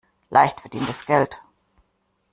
[0.31, 1.37] Leicht verdientes Geld.